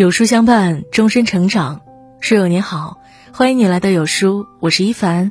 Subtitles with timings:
[0.00, 1.82] 有书相伴，终身成长。
[2.20, 3.02] 书友你好，
[3.34, 5.30] 欢迎你来到有书，我是一凡。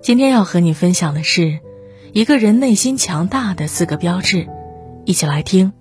[0.00, 1.58] 今天要和你分享的是
[2.12, 4.46] 一个人内心强大的四个标志，
[5.04, 5.72] 一起来听。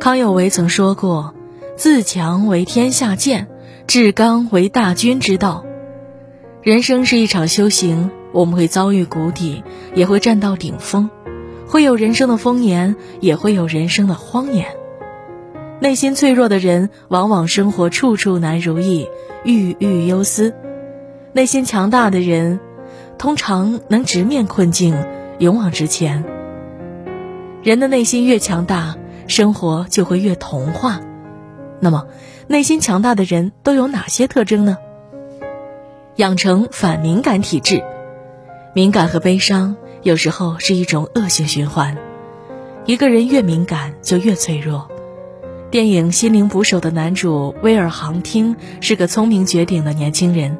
[0.00, 1.34] 康有为曾说过
[1.76, 3.48] ：“自强为天下健，
[3.86, 5.66] 至刚为大军之道。”
[6.64, 9.62] 人生是一场修行，我们会遭遇谷底，
[9.94, 11.10] 也会站到顶峰。
[11.72, 14.76] 会有人生的丰年，也会有人生的荒年。
[15.80, 19.08] 内心脆弱的人，往往生活处处难如意，
[19.42, 20.52] 郁郁忧思；
[21.32, 22.60] 内心强大的人，
[23.16, 25.02] 通常能直面困境，
[25.38, 26.24] 勇往直前。
[27.62, 31.00] 人的内心越强大，生活就会越童话。
[31.80, 32.06] 那么，
[32.48, 34.76] 内心强大的人都有哪些特征呢？
[36.16, 37.82] 养成反敏感体质，
[38.74, 39.76] 敏感和悲伤。
[40.02, 41.96] 有时候是一种恶性循环，
[42.86, 44.90] 一个人越敏感就越脆弱。
[45.70, 50.58] 电影《心灵捕手》的男主威尔杭汀是个聪明绝顶的年轻人，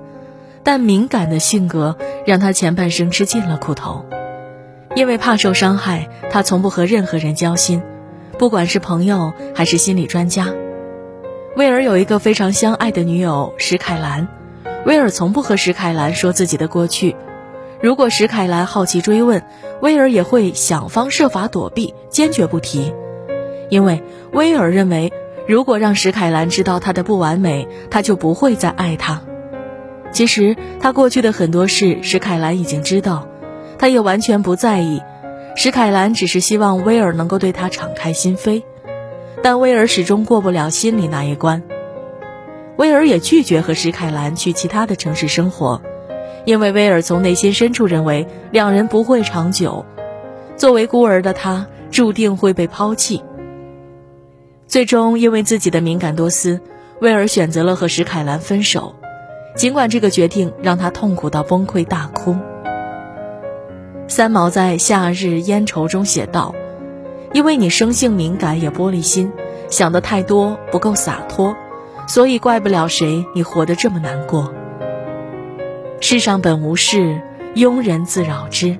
[0.62, 4.05] 但敏感的性格让他前半生吃尽了苦头。
[4.94, 7.83] 因为怕受伤害，他从不和任何人交心，
[8.38, 10.55] 不管是朋友还是心理专家。
[11.56, 14.28] 威尔有一个非常相爱的女友史凯兰，
[14.86, 17.16] 威尔从不和史凯兰说自己的过去。
[17.83, 19.42] 如果史凯兰好奇追问，
[19.80, 22.94] 威尔也会想方设法躲避，坚决不提，
[23.70, 24.00] 因为
[24.33, 25.12] 威尔认为，
[25.48, 29.20] 如果让史凯兰知道他的不完美，他就不会再爱他。
[30.12, 33.27] 其实他过去的很多事，史凯兰已经知道，
[33.78, 35.02] 他也完全不在意。
[35.56, 38.62] 史凯兰只是希望威尔能够对他敞开心扉，
[39.42, 41.61] 但威尔始终过不了心里那一关。
[42.77, 45.83] 威尔也拒绝和史凯兰去其他的城市生活。
[46.44, 49.84] 因为威尔从内心深处认为两人不会长久，
[50.56, 53.22] 作为孤儿的他注定会被抛弃。
[54.66, 56.60] 最终，因为自己的敏感多思，
[57.00, 58.94] 威尔选择了和史凯兰分手，
[59.55, 62.36] 尽管这个决定让他痛苦到崩溃大哭。
[64.08, 66.55] 三毛在《夏日烟愁》中写道
[67.33, 69.30] ：“因为你生性敏感也玻璃心，
[69.68, 71.55] 想的太多不够洒脱，
[72.08, 74.52] 所以怪不了谁，你活得这么难过。”
[76.05, 77.23] 世上本无事，
[77.55, 78.77] 庸人自扰之。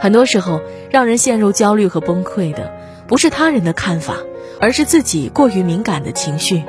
[0.00, 2.72] 很多时候，让人陷入焦虑和崩溃的，
[3.06, 4.16] 不是他人的看法，
[4.58, 6.64] 而是自己过于敏感的情绪。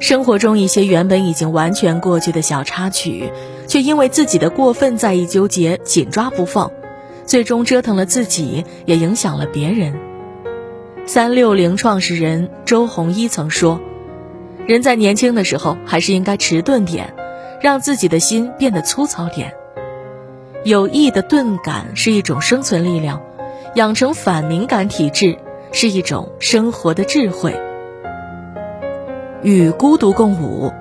[0.00, 3.30] 生活中一些原本已经完全过去的小插曲，
[3.66, 6.72] 却因为自己的过分在意、纠结、紧抓不放，
[7.26, 9.94] 最终折腾了自己，也影响了别人。
[11.04, 13.78] 三六零创始人周鸿祎曾说
[14.66, 17.12] ：“人在年轻的时候，还是应该迟钝点。”
[17.64, 19.54] 让自己的心变得粗糙点。
[20.64, 23.22] 有益的钝感是一种生存力量，
[23.74, 25.38] 养成反敏感体质
[25.72, 27.58] 是一种生活的智慧。
[29.42, 30.74] 与孤独共舞。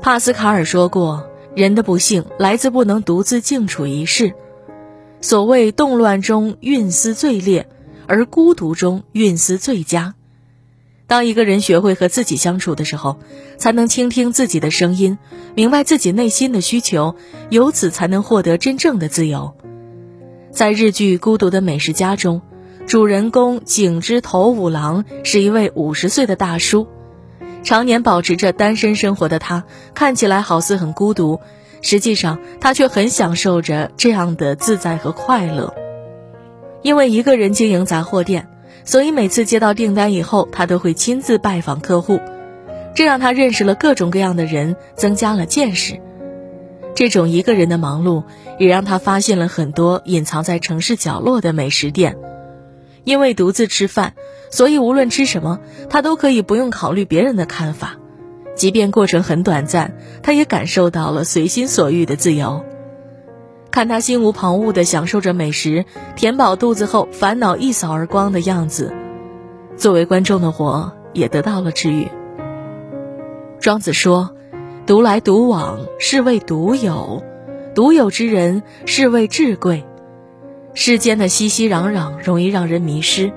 [0.00, 4.34] 帕斯卡尔说过：“人的不幸来自不能独自静处一室。”
[5.22, 7.68] 所谓动乱中运思最烈，
[8.08, 10.16] 而孤独中运思最佳。
[11.06, 13.18] 当一个人学会和自己相处的时候，
[13.58, 15.18] 才能倾听自己的声音，
[15.54, 17.16] 明白自己内心的需求，
[17.50, 19.54] 由此才能获得真正的自由。
[20.50, 22.40] 在日剧《孤独的美食家》中，
[22.86, 26.88] 主人公井之头五郎是一位五十岁的大叔，
[27.62, 29.64] 常年保持着单身生活的他，
[29.94, 31.40] 看起来好似很孤独，
[31.82, 35.74] 实际上他却很享受着这样的自在和快乐。
[36.82, 38.48] 因为一个人经营杂货店。
[38.84, 42.20] 所以每次接到订单以后，他都会亲自拜访客户，
[42.94, 46.00] 这让他认识了各种各样的人，增加了见识。
[46.94, 48.24] 这种一个人的忙碌，
[48.58, 52.16] 也让他发现了很多隐藏在城市角落的美食店。
[53.04, 54.14] 因为独自吃饭，
[54.50, 57.96] 所以无论吃什么，他都可以不用考虑别人的看法，
[58.54, 62.64] 即便过程很短暂，他也感受到了随心所欲的自由。
[63.72, 68.92] 看他心无旁骛地享受着美食，填饱肚子后烦恼一扫而光的样子，
[69.78, 72.06] 作为观众的我也得到了治愈。
[73.60, 74.36] 庄子说
[74.84, 77.22] ：“独来独往是谓独有，
[77.74, 79.84] 独有之人是谓至贵。”
[80.74, 83.32] 世间的熙熙攘攘容易让人迷失，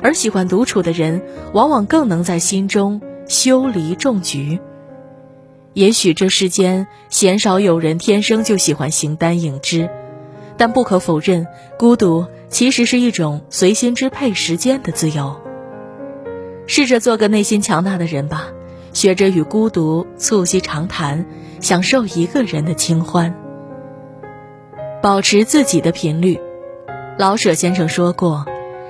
[0.00, 1.20] 而喜欢独处的人，
[1.52, 4.60] 往往更能在心中修篱种菊。
[5.74, 9.90] 也许这世间鲜少有人天生就喜欢形单影只，
[10.56, 11.46] 但不可否认，
[11.78, 15.36] 孤独其实是一种随心支配时间的自由。
[16.66, 18.48] 试着做个内心强大的人吧，
[18.92, 21.26] 学着与孤独促膝长谈，
[21.60, 23.34] 享受一个人的清欢。
[25.02, 26.40] 保持自己的频率。
[27.18, 28.46] 老舍先生说过：“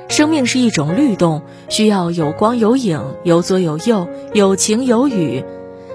[0.09, 5.45] 生命是一种律动，需要有光有影，有左有右，有晴有雨，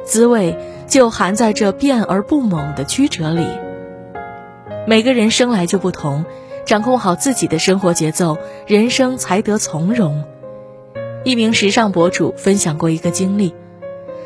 [0.04, 0.58] 滋味
[0.90, 3.48] 就含在这变而不猛的曲折里。
[4.88, 6.26] 每个人生来就不同，
[6.66, 10.24] 掌控好自己的生活节奏，人生才得从容。
[11.24, 13.54] 一名时尚博主分享过一个经历，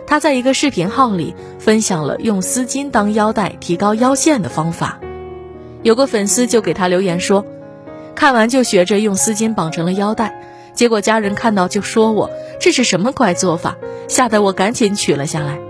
[0.07, 4.99] 他在一个视频号里分享了用丝巾当腰带提高腰线的方法，
[5.81, 7.45] 有个粉丝就给他留言说。
[8.15, 10.39] 看完就学着用丝巾绑成了腰带，
[10.73, 12.29] 结果家人看到就说我
[12.59, 13.75] 这是什么怪做法，
[14.07, 15.62] 吓得我赶紧取了下来。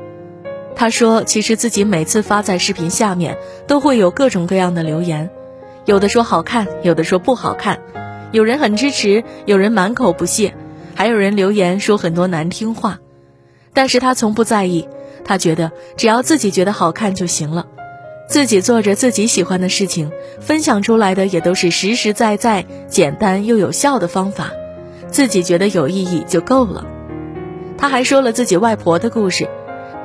[0.75, 3.37] 他说，其实自己每次发在视频下面
[3.67, 5.29] 都会有各种各样的留言，
[5.85, 7.79] 有的说好看，有的说不好看，
[8.31, 10.53] 有人很支持，有人满口不屑，
[10.95, 12.99] 还有人留言说很多难听话，
[13.73, 14.87] 但是他从不在意，
[15.23, 17.67] 他觉得只要自己觉得好看就行了。
[18.27, 24.51] 自己做着自己喜欢的事情，分享出来的也都是实实在在、简单又有效的方法，
[25.09, 26.87] 自己觉得有意义就够了。
[27.77, 29.47] 他还说了自己外婆的故事，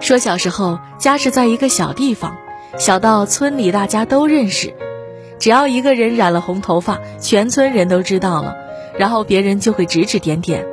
[0.00, 2.36] 说小时候家是在一个小地方，
[2.78, 4.74] 小到村里大家都认识，
[5.38, 8.56] 只要一个人染了红头发，全村人都知道了，
[8.96, 10.64] 然后别人就会指指点点。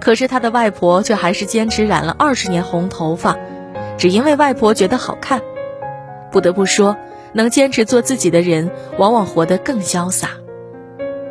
[0.00, 3.36] 可是他的外婆却还是坚持染了二十年红头发，
[3.96, 5.40] 只因为外婆觉得好看。
[6.30, 6.96] 不得不说，
[7.32, 10.30] 能坚持做自己的人，往往活得更潇洒。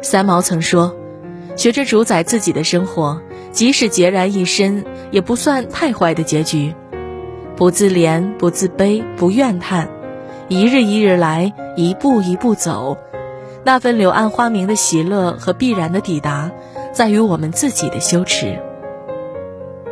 [0.01, 0.95] 三毛曾说
[1.55, 3.21] ：“学着主宰自己的生活，
[3.51, 6.73] 即使孑然一身，也不算太坏的结局。
[7.57, 9.89] 不自怜，不自卑，不怨叹，
[10.47, 12.99] 一日一日来，一步一步走。
[13.63, 16.51] 那份柳暗花明的喜乐和必然的抵达，
[16.93, 18.59] 在于我们自己的羞耻。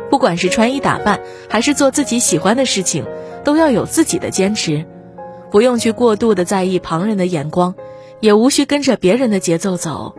[0.08, 1.18] 不管是穿衣打扮，
[1.50, 3.04] 还是做自己喜欢的事情，
[3.42, 4.86] 都要有自己的坚持。”
[5.50, 7.74] 不用去过度的在意旁人的眼光，
[8.20, 10.14] 也无需跟着别人的节奏走。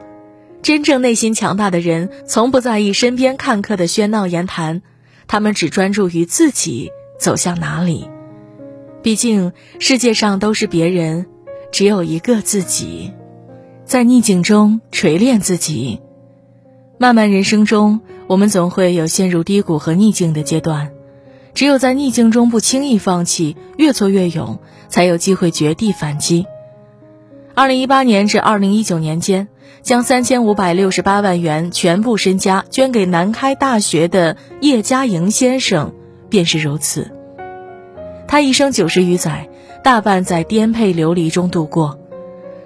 [0.61, 4.81] 真正内心强大的人，从不在意身边看客的喧闹言谈，
[5.27, 8.09] 他们只专注于自己走向哪里。
[9.01, 11.25] 毕竟世界上都是别人，
[11.71, 13.13] 只有一个自己。
[13.85, 16.01] 在逆境中锤炼自己。
[16.97, 20.91] 漫漫人生中，我们总会有陷入低谷和逆境的阶段。
[21.53, 24.59] 只有在逆境中不轻易放弃，越挫越勇，
[24.89, 26.45] 才有机会绝地反击。
[27.55, 29.47] 二零一八年至二零一九年间，
[29.81, 35.93] 将三千五百六十八万元全部身家捐给南开大学的叶嘉莹先生，
[36.29, 37.11] 便是如此。
[38.27, 39.49] 他一生九十余载，
[39.83, 41.99] 大半在颠沛流离中度过，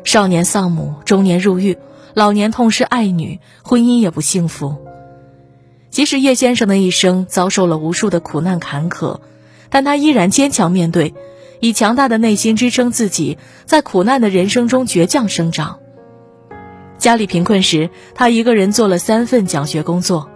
[0.04, 1.78] 少年丧母，中年入狱，
[2.14, 4.78] 老年痛失爱女，婚姻也不幸福。
[5.90, 9.20] 即使叶先生的一生遭受了无数的苦难坎坷，
[9.70, 11.14] 但他依然坚强面对，
[11.60, 15.80] 以强大的内心支撑自己，在苦难的人生中倔强生长。
[16.98, 20.30] 家里贫困时，他一个人做了三份讲学工作；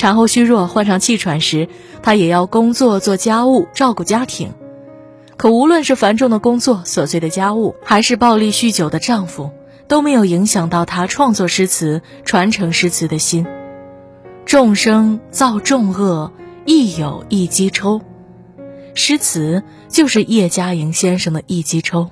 [0.00, 1.68] 产后虚弱、患上气喘时，
[2.02, 4.54] 她也要工作、做家务、照顾家庭。
[5.36, 9.50] 可无论是繁重的工作、琐碎的家务，还是暴力酗酒的丈夫，
[9.88, 13.46] 都没有影响到她创作诗词、传承诗词的心。
[14.46, 16.32] 众生造众恶，
[16.64, 18.00] 亦有一机抽。
[18.94, 22.08] 诗词就是叶嘉莹先生的一机抽。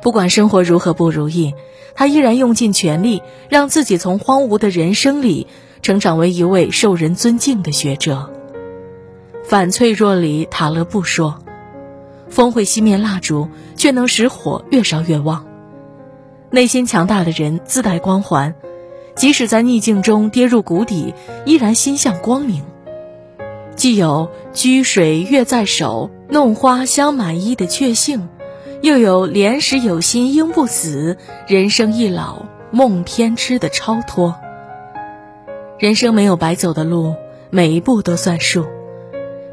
[0.00, 1.52] 不管生活如何不如意，
[1.94, 5.48] 他依然用尽全力，让自己从荒芜的人生里
[5.82, 8.32] 成长为一位受人尊敬的学者。
[9.44, 11.38] 反脆弱里，塔勒布说
[12.30, 15.44] ：“风会熄灭蜡烛，却能使火越烧越旺。”
[16.50, 18.54] 内心强大的人自带光环。
[19.14, 21.12] 即使在逆境中跌入谷底，
[21.44, 22.62] 依然心向光明。
[23.76, 28.30] 既有“掬水月在手，弄花香满衣”的确幸，
[28.80, 34.34] 又有“莲时有心应不死，人生易老梦偏痴”的超脱。
[35.82, 37.16] 人生没有白走的路，
[37.50, 38.66] 每一步都算数。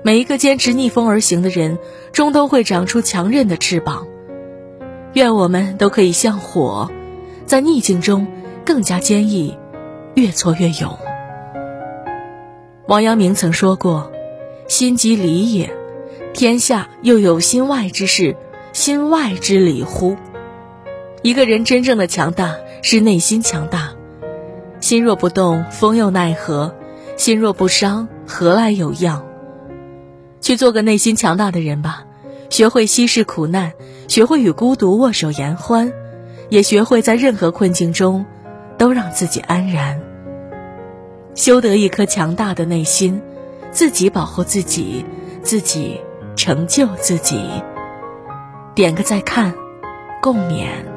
[0.03, 1.79] 每一个坚持逆风而行的人，
[2.11, 4.05] 终都会长出强韧的翅膀。
[5.13, 6.91] 愿我们都可以像火，
[7.47, 8.27] 在逆境中。
[8.63, 9.57] 更加坚毅，
[10.13, 10.99] 越挫越勇。
[12.87, 14.11] 王阳明曾说过
[14.69, 15.71] ：“心即理也，
[16.35, 18.35] 天下又有心外之事，
[18.71, 20.15] 心外之理乎？”
[21.23, 23.88] 一个人真正的强大是内心强大，
[24.89, 26.73] 心若不动，风又奈何？
[27.15, 29.23] 心若不伤，何来有恙？
[30.41, 32.05] 去做个内心强大的人吧，
[32.49, 33.73] 学会稀释苦难，
[34.07, 35.93] 学会与孤独握手言欢，
[36.49, 38.25] 也学会在任何困境中。
[38.79, 40.01] 都让自己安然，
[41.35, 43.21] 修得一颗强大的内心，
[43.69, 45.05] 自己保护自己，
[45.43, 46.01] 自己
[46.35, 47.47] 成就自己。
[48.73, 49.53] 点个再看，
[50.19, 50.88] 共勉。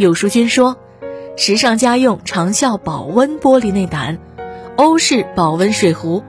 [0.00, 0.78] 有书君说，
[1.36, 4.16] 时尚家用长效保温玻璃内胆，
[4.76, 6.22] 欧式保温水壶，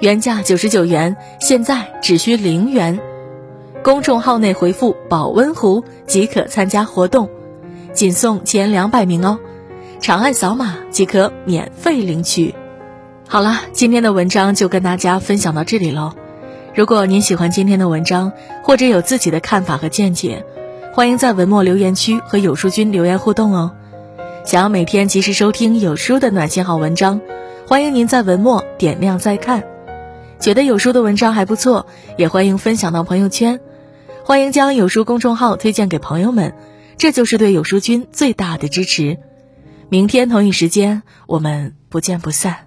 [0.00, 3.00] 原价九十九元，现在只需零元。
[3.82, 7.30] 公众号内回复“保温壶”即可参加活动，
[7.94, 9.38] 仅送前两百名哦。
[9.98, 12.54] 长按扫码即可免费领取。
[13.26, 16.12] 好了，今天的文章就跟大家分享到这里喽。
[16.74, 18.32] 如果您喜欢今天的文章，
[18.62, 20.44] 或者有自己的看法和见解，
[20.96, 23.76] 欢迎在文末留言区和有书君留言互动哦。
[24.46, 27.20] 想要每天及时收听有书的暖心好文章，
[27.68, 29.62] 欢迎您在文末点亮再看。
[30.40, 31.86] 觉得有书的文章还不错，
[32.16, 33.60] 也欢迎分享到朋友圈。
[34.24, 36.54] 欢迎将有书公众号推荐给朋友们，
[36.96, 39.18] 这就是对有书君最大的支持。
[39.90, 42.65] 明天同一时间，我们不见不散。